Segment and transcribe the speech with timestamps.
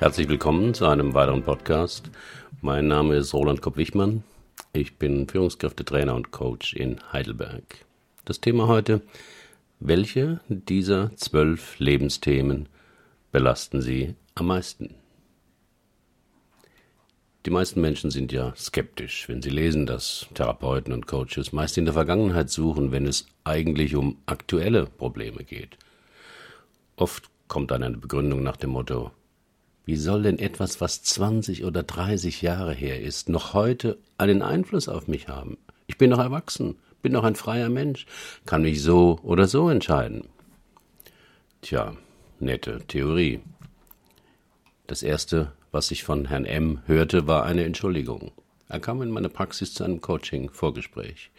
[0.00, 2.10] Herzlich willkommen zu einem weiteren Podcast.
[2.62, 4.24] Mein Name ist Roland Kopp-Wichmann.
[4.72, 7.84] Ich bin Führungskräftetrainer und Coach in Heidelberg.
[8.24, 9.02] Das Thema heute,
[9.78, 12.70] welche dieser zwölf Lebensthemen
[13.30, 14.94] belasten Sie am meisten?
[17.44, 21.84] Die meisten Menschen sind ja skeptisch, wenn sie lesen, dass Therapeuten und Coaches meist in
[21.84, 25.76] der Vergangenheit suchen, wenn es eigentlich um aktuelle Probleme geht.
[26.96, 29.10] Oft kommt dann eine Begründung nach dem Motto,
[29.90, 34.88] wie soll denn etwas, was 20 oder 30 Jahre her ist, noch heute einen Einfluss
[34.88, 35.58] auf mich haben?
[35.88, 38.06] Ich bin noch erwachsen, bin noch ein freier Mensch,
[38.46, 40.28] kann mich so oder so entscheiden.
[41.60, 41.96] Tja,
[42.38, 43.40] nette Theorie.
[44.86, 46.82] Das erste, was ich von Herrn M.
[46.86, 48.30] hörte, war eine Entschuldigung.
[48.68, 51.32] Er kam in meine Praxis zu einem Coaching-Vorgespräch.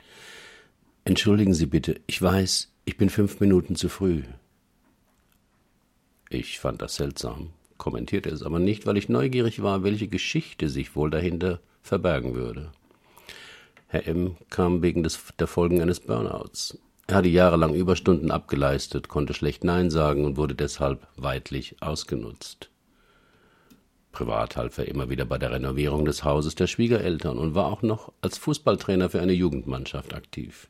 [1.06, 4.24] Entschuldigen Sie bitte, ich weiß, ich bin fünf Minuten zu früh.
[6.30, 10.96] Ich fand das seltsam kommentierte es aber nicht, weil ich neugierig war, welche Geschichte sich
[10.96, 12.72] wohl dahinter verbergen würde.
[13.88, 14.38] Herr M.
[14.52, 16.78] kam wegen des, der Folgen eines Burnouts.
[17.08, 22.70] Er hatte jahrelang Überstunden abgeleistet, konnte schlecht Nein sagen und wurde deshalb weidlich ausgenutzt.
[24.12, 27.82] Privat half er immer wieder bei der Renovierung des Hauses der Schwiegereltern und war auch
[27.82, 30.70] noch als Fußballtrainer für eine Jugendmannschaft aktiv.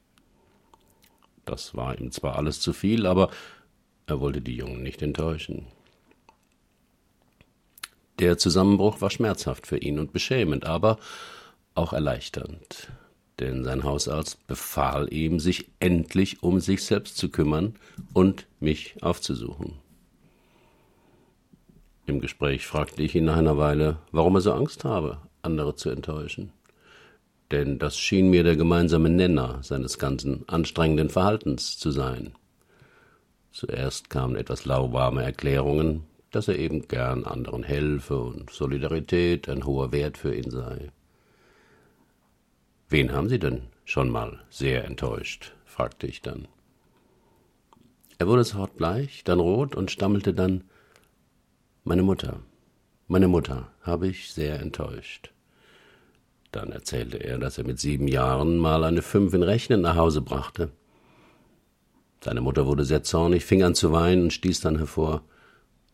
[1.44, 3.32] Das war ihm zwar alles zu viel, aber
[4.08, 5.67] er wollte die Jungen nicht enttäuschen.
[8.20, 10.98] Der Zusammenbruch war schmerzhaft für ihn und beschämend, aber
[11.76, 12.92] auch erleichternd.
[13.40, 17.76] Denn sein Hausarzt befahl ihm, sich endlich um sich selbst zu kümmern
[18.14, 19.80] und mich aufzusuchen.
[22.06, 25.89] Im Gespräch fragte ich ihn nach einer Weile, warum er so Angst habe, andere zu
[25.89, 26.52] enttäuschen.
[27.52, 32.34] Denn das schien mir der gemeinsame Nenner seines ganzen anstrengenden Verhaltens zu sein.
[33.52, 39.92] Zuerst kamen etwas lauwarme Erklärungen, dass er eben gern anderen helfe und Solidarität ein hoher
[39.92, 40.92] Wert für ihn sei.
[42.89, 45.54] Wen haben Sie denn schon mal sehr enttäuscht?
[45.66, 46.48] fragte ich dann.
[48.17, 50.64] Er wurde sofort bleich, dann rot und stammelte dann
[51.83, 52.39] Meine Mutter.
[53.08, 55.32] Meine Mutter habe ich sehr enttäuscht.
[56.52, 60.22] Dann erzählte er, dass er mit sieben Jahren mal eine Fünf in Rechnen nach Hause
[60.22, 60.72] brachte.
[62.23, 65.23] Seine Mutter wurde sehr zornig, fing an zu weinen und stieß dann hervor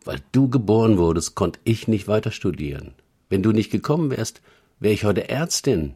[0.07, 2.93] weil du geboren wurdest, konnte ich nicht weiter studieren.
[3.29, 4.41] Wenn du nicht gekommen wärst,
[4.79, 5.95] wäre ich heute Ärztin.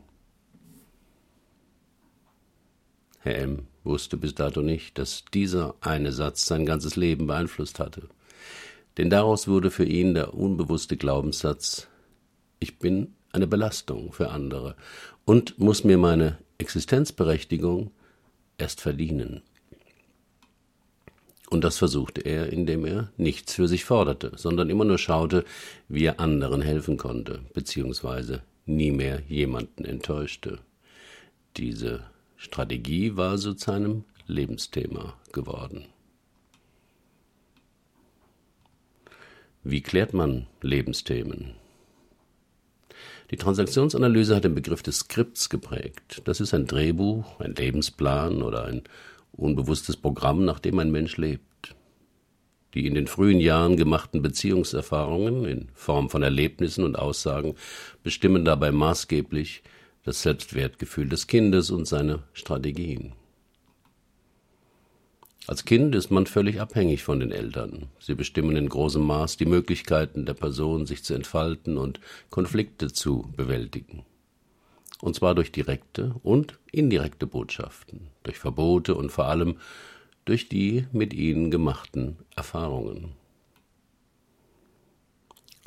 [3.20, 3.68] Herr M.
[3.86, 8.10] wusste bis dato nicht, dass dieser eine Satz sein ganzes Leben beeinflusst hatte.
[8.98, 11.88] Denn daraus wurde für ihn der unbewusste Glaubenssatz
[12.60, 14.76] Ich bin eine Belastung für andere
[15.24, 17.92] und muss mir meine Existenzberechtigung
[18.58, 19.42] erst verdienen.
[21.52, 25.44] Und das versuchte er, indem er nichts für sich forderte, sondern immer nur schaute,
[25.90, 30.60] wie er anderen helfen konnte, beziehungsweise nie mehr jemanden enttäuschte.
[31.58, 32.06] Diese
[32.38, 35.84] Strategie war so zu seinem Lebensthema geworden.
[39.66, 41.56] Wie klärt man Lebensthemen?
[43.30, 46.22] Die Transaktionsanalyse hat den Begriff des Skripts geprägt.
[46.24, 48.84] Das ist ein Drehbuch, ein Lebensplan oder ein
[49.32, 51.76] unbewusstes Programm, nach dem ein Mensch lebt.
[52.74, 57.56] Die in den frühen Jahren gemachten Beziehungserfahrungen in Form von Erlebnissen und Aussagen
[58.04, 59.64] bestimmen dabei maßgeblich
[60.04, 63.14] das Selbstwertgefühl des Kindes und seine Strategien.
[65.48, 67.88] Als Kind ist man völlig abhängig von den Eltern.
[68.00, 72.00] Sie bestimmen in großem Maß die Möglichkeiten der Person, sich zu entfalten und
[72.30, 74.06] Konflikte zu bewältigen
[75.02, 79.58] und zwar durch direkte und indirekte Botschaften, durch Verbote und vor allem
[80.26, 83.14] durch die mit ihnen gemachten Erfahrungen.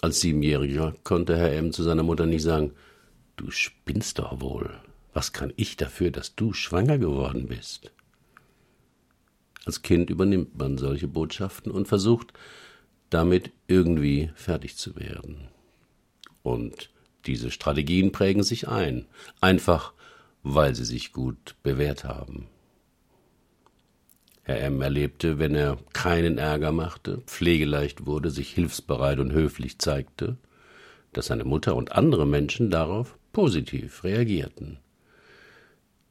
[0.01, 1.73] Als Siebenjähriger konnte Herr M.
[1.73, 2.73] zu seiner Mutter nicht sagen,
[3.37, 4.71] Du spinnst doch wohl.
[5.13, 7.91] Was kann ich dafür, dass du schwanger geworden bist?
[9.65, 12.33] Als Kind übernimmt man solche Botschaften und versucht,
[13.11, 15.49] damit irgendwie fertig zu werden.
[16.43, 16.91] Und
[17.27, 19.07] diese Strategien prägen sich ein,
[19.41, 19.93] einfach
[20.43, 22.49] weil sie sich gut bewährt haben.
[24.43, 24.83] Herr M.
[24.83, 30.37] erlebte, wenn er keinen Ärger machte, pflegeleicht wurde, sich hilfsbereit und höflich zeigte,
[31.15, 34.79] dass seine Mutter und andere Menschen darauf positiv reagierten.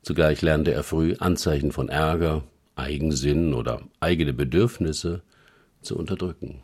[0.02, 2.44] Zugleich lernte er früh Anzeichen von Ärger,
[2.76, 5.22] Eigensinn oder eigene Bedürfnisse
[5.82, 6.62] zu unterdrücken.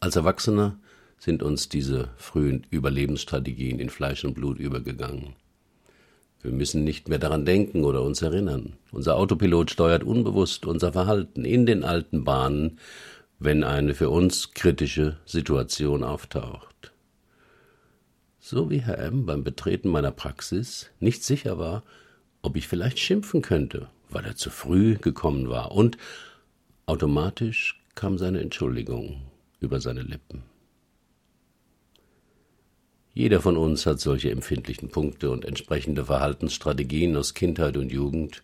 [0.00, 0.78] Als Erwachsener
[1.22, 5.34] sind uns diese frühen Überlebensstrategien in Fleisch und Blut übergegangen.
[6.40, 8.72] Wir müssen nicht mehr daran denken oder uns erinnern.
[8.90, 12.80] Unser Autopilot steuert unbewusst unser Verhalten in den alten Bahnen,
[13.38, 16.90] wenn eine für uns kritische Situation auftaucht.
[18.40, 19.24] So wie Herr M.
[19.24, 21.84] beim Betreten meiner Praxis nicht sicher war,
[22.42, 25.98] ob ich vielleicht schimpfen könnte, weil er zu früh gekommen war, und
[26.86, 29.22] automatisch kam seine Entschuldigung
[29.60, 30.42] über seine Lippen.
[33.14, 38.42] Jeder von uns hat solche empfindlichen Punkte und entsprechende Verhaltensstrategien aus Kindheit und Jugend.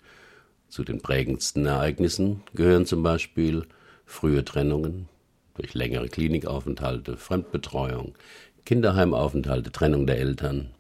[0.68, 3.64] Zu den prägendsten Ereignissen gehören zum Beispiel
[4.04, 5.08] frühe Trennungen
[5.54, 8.14] durch längere Klinikaufenthalte, Fremdbetreuung,
[8.66, 10.70] Kinderheimaufenthalte, Trennung der Eltern.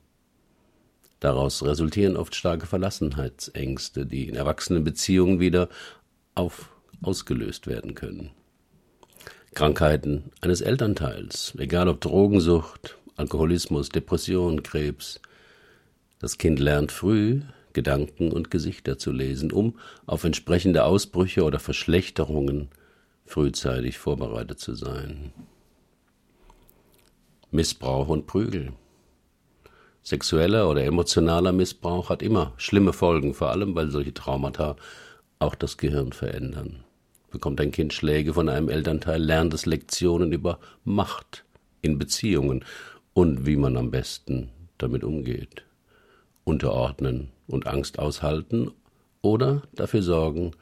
[1.20, 5.70] Daraus resultieren oft starke Verlassenheitsängste, die in Erwachsenenbeziehungen wieder
[6.34, 6.70] auf,
[7.02, 8.30] ausgelöst werden können.
[9.54, 15.20] Krankheiten eines Elternteils, egal ob Drogensucht, Alkoholismus, Depression, Krebs.
[16.20, 17.40] Das Kind lernt früh,
[17.72, 19.76] Gedanken und Gesichter zu lesen, um
[20.06, 22.68] auf entsprechende Ausbrüche oder Verschlechterungen
[23.26, 25.32] frühzeitig vorbereitet zu sein.
[27.50, 28.72] Missbrauch und Prügel.
[30.04, 34.76] Sexueller oder emotionaler Missbrauch hat immer schlimme Folgen, vor allem weil solche Traumata
[35.40, 36.84] auch das Gehirn verändern.
[37.32, 41.44] Bekommt ein Kind Schläge von einem Elternteil, lernt es Lektionen über Macht
[41.82, 42.64] in Beziehungen
[43.18, 44.48] und wie man am besten
[44.78, 45.64] damit umgeht.
[46.44, 48.70] Unterordnen und Angst aushalten
[49.22, 50.52] oder dafür sorgen,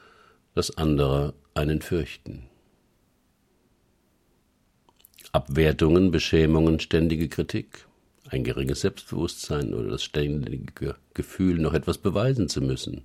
[0.55, 2.45] dass andere einen fürchten.
[5.33, 7.87] Abwertungen, Beschämungen, ständige Kritik,
[8.31, 13.05] ein geringes Selbstbewusstsein oder das ständige Gefühl, noch etwas beweisen zu müssen,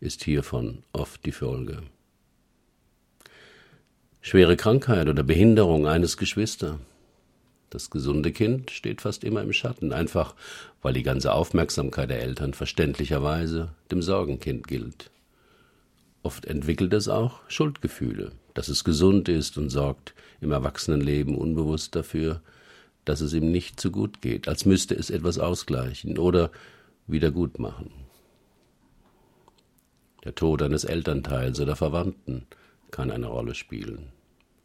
[0.00, 1.82] ist hiervon oft die Folge.
[4.20, 6.78] Schwere Krankheit oder Behinderung eines Geschwister,
[7.74, 10.34] das gesunde Kind steht fast immer im Schatten, einfach
[10.82, 15.10] weil die ganze Aufmerksamkeit der Eltern verständlicherweise dem Sorgenkind gilt.
[16.22, 22.42] Oft entwickelt es auch Schuldgefühle, dass es gesund ist und sorgt im Erwachsenenleben unbewusst dafür,
[23.04, 26.50] dass es ihm nicht so gut geht, als müsste es etwas ausgleichen oder
[27.06, 27.90] wieder gut machen.
[30.24, 32.46] Der Tod eines Elternteils oder Verwandten
[32.90, 34.12] kann eine Rolle spielen.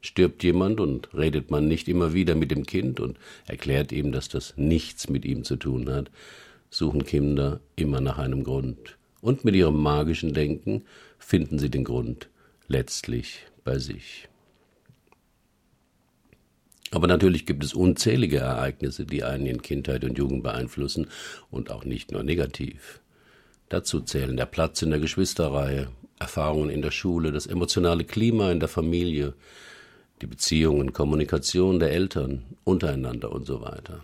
[0.07, 4.29] Stirbt jemand und redet man nicht immer wieder mit dem Kind und erklärt ihm, dass
[4.29, 6.09] das nichts mit ihm zu tun hat,
[6.69, 8.97] suchen Kinder immer nach einem Grund.
[9.19, 10.85] Und mit ihrem magischen Denken
[11.19, 12.29] finden sie den Grund
[12.69, 14.29] letztlich bei sich.
[16.91, 21.07] Aber natürlich gibt es unzählige Ereignisse, die einen in Kindheit und Jugend beeinflussen
[21.51, 23.01] und auch nicht nur negativ.
[23.67, 28.61] Dazu zählen der Platz in der Geschwisterreihe, Erfahrungen in der Schule, das emotionale Klima in
[28.61, 29.33] der Familie,
[30.21, 34.03] die Beziehungen, Kommunikation der Eltern untereinander und so weiter.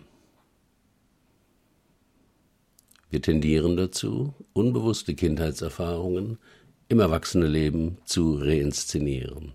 [3.10, 6.39] Wir tendieren dazu, unbewusste Kindheitserfahrungen
[6.88, 9.54] im Erwachsenenleben zu reinszenieren.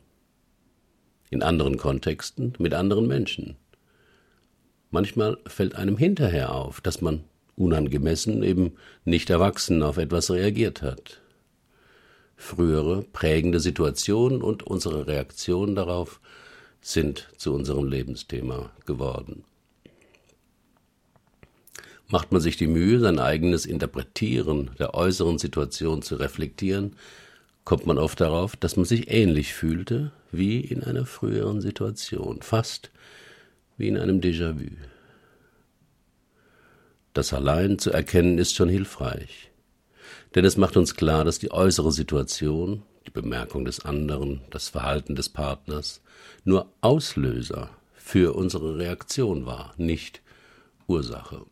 [1.30, 3.56] In anderen Kontexten, mit anderen Menschen.
[4.90, 7.24] Manchmal fällt einem hinterher auf, dass man
[7.56, 8.72] unangemessen, eben
[9.04, 11.20] nicht erwachsen auf etwas reagiert hat.
[12.36, 16.20] Frühere prägende Situationen und unsere Reaktion darauf
[16.80, 19.44] sind zu unserem Lebensthema geworden.
[22.08, 26.96] Macht man sich die Mühe, sein eigenes Interpretieren der äußeren Situation zu reflektieren,
[27.64, 32.90] kommt man oft darauf, dass man sich ähnlich fühlte wie in einer früheren Situation, fast
[33.76, 34.70] wie in einem Déjà-vu.
[37.12, 39.50] Das allein zu erkennen ist schon hilfreich,
[40.34, 45.16] denn es macht uns klar, dass die äußere Situation, die Bemerkung des anderen, das Verhalten
[45.16, 46.02] des Partners
[46.44, 50.20] nur Auslöser für unsere Reaktion war, nicht
[50.86, 51.46] Ursache.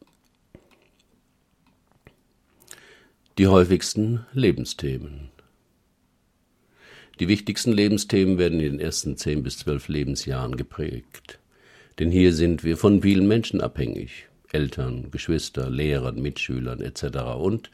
[3.39, 5.31] Die häufigsten Lebensthemen.
[7.21, 11.39] Die wichtigsten Lebensthemen werden in den ersten zehn bis zwölf Lebensjahren geprägt.
[11.99, 14.29] Denn hier sind wir von vielen Menschen abhängig.
[14.53, 17.19] Eltern, Geschwister, Lehrern, Mitschülern etc.
[17.39, 17.71] Und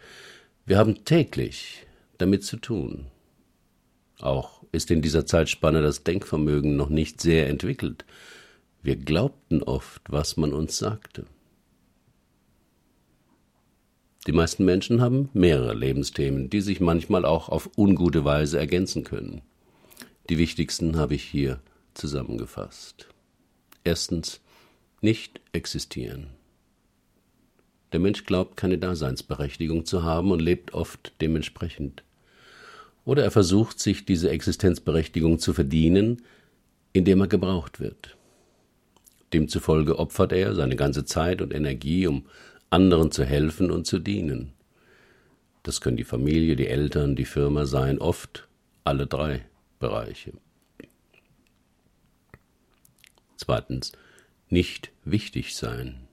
[0.67, 1.87] wir haben täglich
[2.19, 3.07] damit zu tun.
[4.21, 8.05] Auch ist in dieser Zeitspanne das Denkvermögen noch nicht sehr entwickelt.
[8.83, 11.27] Wir glaubten oft, was man uns sagte.
[14.27, 19.43] Die meisten Menschen haben mehrere Lebensthemen, die sich manchmal auch auf ungute Weise ergänzen können.
[20.29, 21.61] Die wichtigsten habe ich hier
[21.95, 23.09] zusammengefasst.
[23.83, 24.41] Erstens,
[25.01, 26.29] nicht existieren.
[27.93, 32.05] Der Mensch glaubt keine Daseinsberechtigung zu haben und lebt oft dementsprechend.
[33.05, 36.23] Oder er versucht sich diese Existenzberechtigung zu verdienen,
[36.93, 38.17] indem er gebraucht wird.
[39.33, 42.27] Demzufolge opfert er seine ganze Zeit und Energie, um
[42.71, 44.53] anderen zu helfen und zu dienen.
[45.63, 48.49] Das können die Familie, die Eltern, die Firma sein, oft
[48.85, 49.45] alle drei
[49.79, 50.33] Bereiche.
[53.37, 53.93] Zweitens,
[54.49, 56.09] nicht wichtig sein.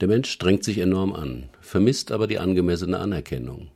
[0.00, 3.70] Der Mensch strengt sich enorm an, vermisst aber die angemessene Anerkennung.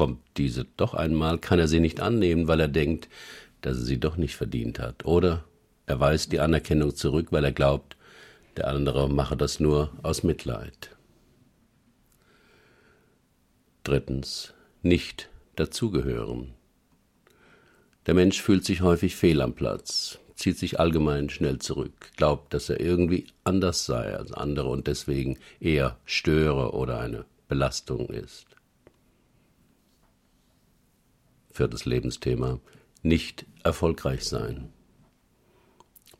[0.00, 3.10] Kommt diese doch einmal, kann er sie nicht annehmen, weil er denkt,
[3.60, 5.04] dass er sie doch nicht verdient hat.
[5.04, 5.44] Oder
[5.84, 7.98] er weist die Anerkennung zurück, weil er glaubt,
[8.56, 10.96] der andere mache das nur aus Mitleid.
[13.84, 16.54] Drittens, nicht dazugehören.
[18.06, 22.70] Der Mensch fühlt sich häufig fehl am Platz, zieht sich allgemein schnell zurück, glaubt, dass
[22.70, 28.46] er irgendwie anders sei als andere und deswegen eher störe oder eine Belastung ist.
[31.50, 32.60] Viertes Lebensthema.
[33.02, 34.68] Nicht erfolgreich sein.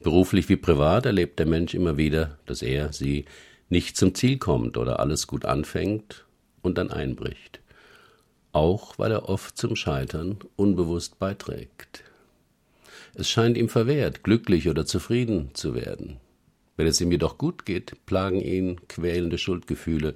[0.03, 3.27] Beruflich wie privat erlebt der Mensch immer wieder, dass er, sie
[3.69, 6.25] nicht zum Ziel kommt oder alles gut anfängt
[6.63, 7.61] und dann einbricht.
[8.53, 12.03] Auch weil er oft zum Scheitern unbewusst beiträgt.
[13.15, 16.17] Es scheint ihm verwehrt, glücklich oder zufrieden zu werden.
[16.77, 20.15] Wenn es ihm jedoch gut geht, plagen ihn quälende Schuldgefühle,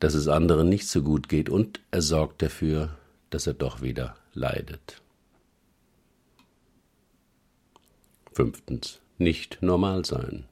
[0.00, 2.90] dass es anderen nicht so gut geht, und er sorgt dafür,
[3.34, 5.00] dass er doch wieder leidet.
[8.32, 9.00] Fünftens.
[9.18, 10.46] Nicht normal sein.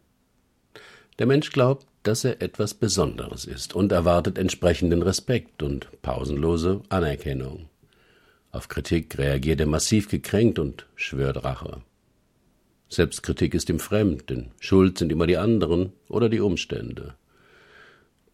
[1.19, 7.69] Der Mensch glaubt, dass er etwas Besonderes ist und erwartet entsprechenden Respekt und pausenlose Anerkennung.
[8.53, 11.83] Auf Kritik reagiert er massiv gekränkt und schwört Rache.
[12.89, 17.15] Selbstkritik ist ihm fremd, denn Schuld sind immer die anderen oder die Umstände.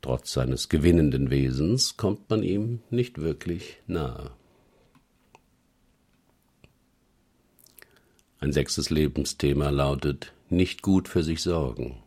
[0.07, 4.31] Trotz seines gewinnenden Wesens kommt man ihm nicht wirklich nahe.
[8.39, 12.05] Ein sechstes Lebensthema lautet nicht gut für sich sorgen.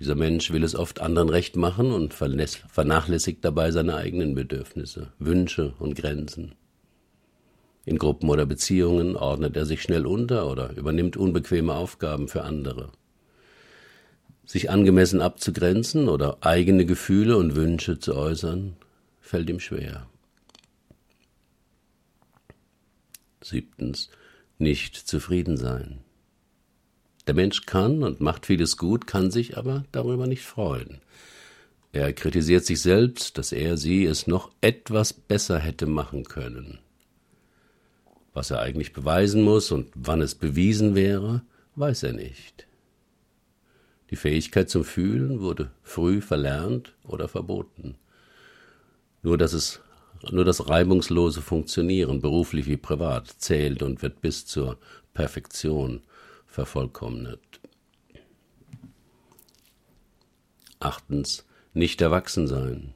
[0.00, 5.74] Dieser Mensch will es oft anderen recht machen und vernachlässigt dabei seine eigenen Bedürfnisse, Wünsche
[5.78, 6.56] und Grenzen.
[7.84, 12.90] In Gruppen oder Beziehungen ordnet er sich schnell unter oder übernimmt unbequeme Aufgaben für andere.
[14.46, 18.76] Sich angemessen abzugrenzen oder eigene Gefühle und Wünsche zu äußern,
[19.20, 20.06] fällt ihm schwer.
[23.42, 24.10] Siebtens
[24.58, 26.00] nicht zufrieden sein.
[27.26, 31.00] Der Mensch kann und macht vieles gut, kann sich aber darüber nicht freuen.
[31.92, 36.80] Er kritisiert sich selbst, dass er sie es noch etwas besser hätte machen können.
[38.34, 41.42] Was er eigentlich beweisen muss und wann es bewiesen wäre,
[41.76, 42.66] weiß er nicht.
[44.14, 47.96] Die Fähigkeit zum Fühlen wurde früh verlernt oder verboten.
[49.22, 49.80] Nur dass es
[50.30, 54.78] nur das reibungslose Funktionieren, beruflich wie privat, zählt und wird bis zur
[55.14, 56.00] Perfektion
[56.46, 57.40] vervollkommnet.
[60.78, 62.94] Achtens, nicht erwachsen sein.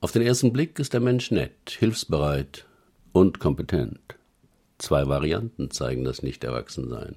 [0.00, 2.64] Auf den ersten Blick ist der Mensch nett, hilfsbereit
[3.10, 4.14] und kompetent.
[4.78, 7.16] Zwei Varianten zeigen das Nicht-Erwachsensein.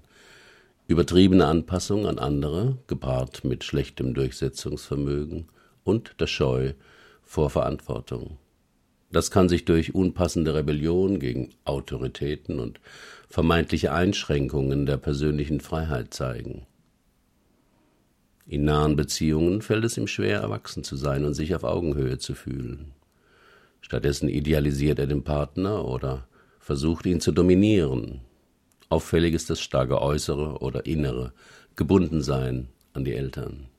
[0.91, 5.47] Übertriebene Anpassung an andere, gepaart mit schlechtem Durchsetzungsvermögen
[5.85, 6.73] und der Scheu
[7.23, 8.37] vor Verantwortung.
[9.09, 12.81] Das kann sich durch unpassende Rebellion gegen Autoritäten und
[13.29, 16.67] vermeintliche Einschränkungen der persönlichen Freiheit zeigen.
[18.45, 22.35] In nahen Beziehungen fällt es ihm schwer, erwachsen zu sein und sich auf Augenhöhe zu
[22.35, 22.91] fühlen.
[23.79, 26.27] Stattdessen idealisiert er den Partner oder
[26.59, 28.19] versucht ihn zu dominieren.
[28.91, 31.31] Auffällig ist das starke äußere oder innere
[31.77, 33.69] Gebundensein an die Eltern.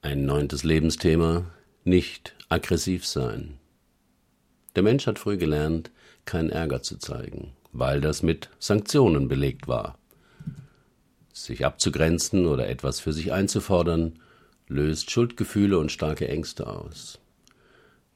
[0.00, 1.44] Ein neuntes Lebensthema
[1.84, 3.58] nicht aggressiv sein.
[4.74, 5.90] Der Mensch hat früh gelernt,
[6.24, 9.98] keinen Ärger zu zeigen, weil das mit Sanktionen belegt war.
[11.34, 14.18] Sich abzugrenzen oder etwas für sich einzufordern,
[14.66, 17.18] löst Schuldgefühle und starke Ängste aus.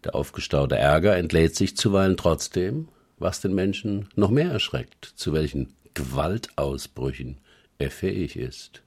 [0.04, 2.88] Der aufgestaute Ärger entlädt sich zuweilen trotzdem,
[3.20, 7.38] was den Menschen noch mehr erschreckt, zu welchen Gewaltausbrüchen
[7.78, 8.82] er fähig ist.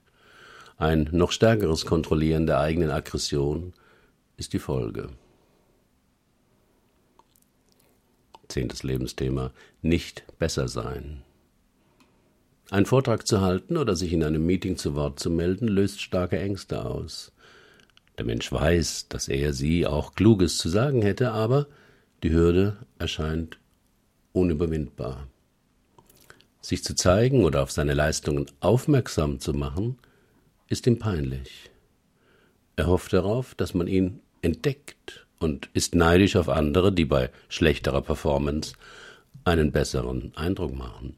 [0.76, 3.72] Ein noch stärkeres Kontrollieren der eigenen Aggression
[4.36, 5.08] ist die Folge.
[8.48, 11.22] Zehntes Lebensthema nicht besser sein.
[12.70, 16.38] Ein Vortrag zu halten oder sich in einem Meeting zu Wort zu melden, löst starke
[16.38, 17.32] Ängste aus.
[18.18, 21.66] Der Mensch weiß, dass er sie auch Kluges zu sagen hätte, aber
[22.22, 23.58] die Hürde erscheint
[24.34, 25.28] unüberwindbar.
[26.60, 29.98] Sich zu zeigen oder auf seine Leistungen aufmerksam zu machen,
[30.68, 31.70] ist ihm peinlich.
[32.76, 38.02] Er hofft darauf, dass man ihn entdeckt und ist neidisch auf andere, die bei schlechterer
[38.02, 38.74] Performance
[39.44, 41.16] einen besseren Eindruck machen.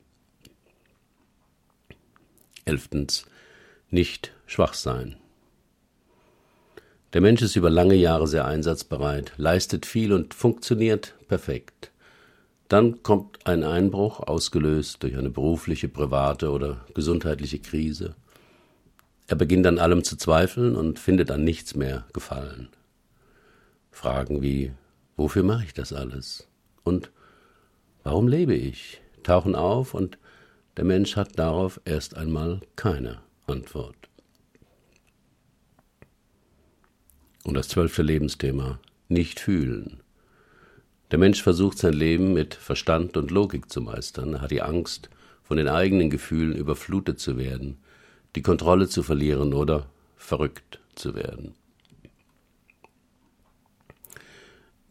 [2.65, 3.27] Elftens,
[3.91, 5.17] nicht schwach sein.
[7.13, 11.93] Der Mensch ist über lange Jahre sehr einsatzbereit, leistet viel und funktioniert perfekt.
[12.69, 18.15] Dann kommt ein Einbruch, ausgelöst durch eine berufliche, private oder gesundheitliche Krise.
[19.29, 22.69] Er beginnt an allem zu zweifeln und findet an nichts mehr Gefallen.
[23.91, 24.73] Fragen wie,
[25.17, 26.49] wofür mache ich das alles?
[26.85, 27.11] Und
[28.03, 29.01] warum lebe ich?
[29.23, 30.19] tauchen auf und
[30.77, 33.97] der Mensch hat darauf erst einmal keine Antwort.
[37.43, 40.01] Und das zwölfte Lebensthema, nicht fühlen.
[41.11, 44.35] Der Mensch versucht sein Leben mit Verstand und Logik zu meistern.
[44.35, 45.09] Er hat die Angst,
[45.43, 47.79] von den eigenen Gefühlen überflutet zu werden,
[48.35, 51.55] die Kontrolle zu verlieren oder verrückt zu werden.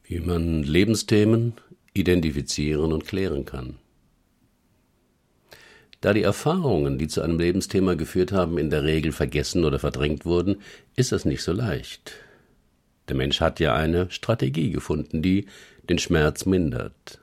[0.04, 1.54] Wie man Lebensthemen
[1.94, 3.76] identifizieren und klären kann.
[6.00, 10.26] Da die Erfahrungen, die zu einem Lebensthema geführt haben, in der Regel vergessen oder verdrängt
[10.26, 10.58] wurden,
[10.96, 12.14] ist das nicht so leicht.
[13.08, 15.48] Der Mensch hat ja eine Strategie gefunden, die
[15.90, 17.22] den Schmerz mindert.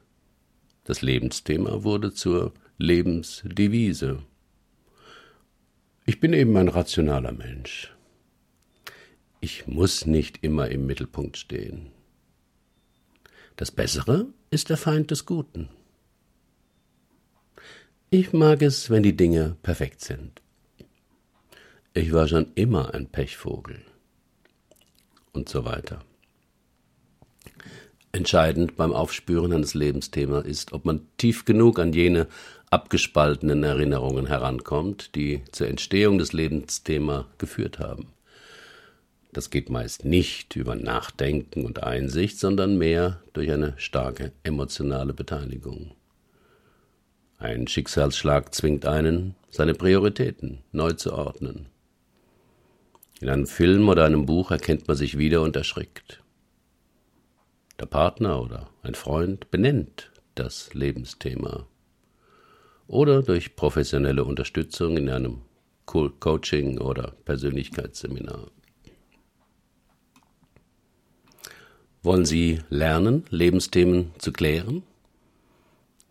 [0.85, 4.23] Das Lebensthema wurde zur Lebensdevise.
[6.04, 7.95] Ich bin eben ein rationaler Mensch.
[9.40, 11.90] Ich muss nicht immer im Mittelpunkt stehen.
[13.57, 15.69] Das Bessere ist der Feind des Guten.
[18.11, 20.42] Ich mag es, wenn die Dinge perfekt sind.
[21.95, 23.83] Ich war schon immer ein Pechvogel.
[25.33, 26.04] Und so weiter.
[28.14, 32.26] Entscheidend beim Aufspüren eines Lebensthemas ist, ob man tief genug an jene
[32.69, 38.09] abgespaltenen Erinnerungen herankommt, die zur Entstehung des Lebensthema geführt haben.
[39.33, 45.92] Das geht meist nicht über Nachdenken und Einsicht, sondern mehr durch eine starke emotionale Beteiligung.
[47.38, 51.66] Ein Schicksalsschlag zwingt einen, seine Prioritäten neu zu ordnen.
[53.23, 56.21] In einem Film oder einem Buch erkennt man sich wieder und erschrickt.
[57.82, 61.66] Der Partner oder ein Freund benennt das Lebensthema.
[62.87, 65.40] Oder durch professionelle Unterstützung in einem
[65.85, 68.52] Coaching oder Persönlichkeitsseminar.
[72.04, 74.85] Wollen Sie lernen, Lebensthemen zu klären?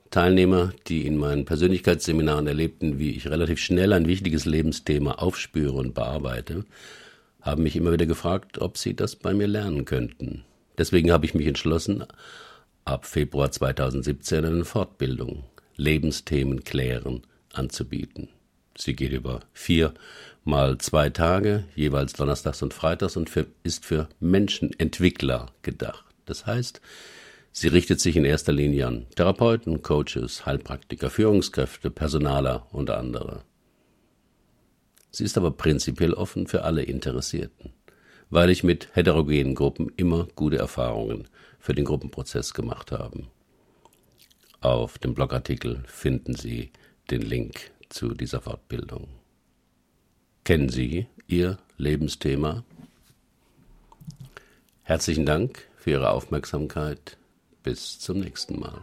[0.09, 5.93] Teilnehmer, die in meinen Persönlichkeitsseminaren erlebten, wie ich relativ schnell ein wichtiges Lebensthema aufspüre und
[5.93, 6.65] bearbeite,
[7.39, 10.43] haben mich immer wieder gefragt, ob sie das bei mir lernen könnten.
[10.81, 12.05] Deswegen habe ich mich entschlossen,
[12.85, 15.43] ab Februar 2017 eine Fortbildung
[15.75, 17.21] Lebensthemen klären
[17.53, 18.29] anzubieten.
[18.75, 19.93] Sie geht über vier
[20.43, 26.03] mal zwei Tage, jeweils donnerstags und freitags und für, ist für Menschenentwickler gedacht.
[26.25, 26.81] Das heißt,
[27.51, 33.43] sie richtet sich in erster Linie an Therapeuten, Coaches, Heilpraktiker, Führungskräfte, Personaler und andere.
[35.11, 37.71] Sie ist aber prinzipiell offen für alle Interessierten
[38.31, 41.27] weil ich mit heterogenen Gruppen immer gute Erfahrungen
[41.59, 43.25] für den Gruppenprozess gemacht habe.
[44.61, 46.71] Auf dem Blogartikel finden Sie
[47.11, 49.07] den Link zu dieser Fortbildung.
[50.43, 52.63] Kennen Sie Ihr Lebensthema?
[54.83, 57.17] Herzlichen Dank für Ihre Aufmerksamkeit.
[57.63, 58.81] Bis zum nächsten Mal.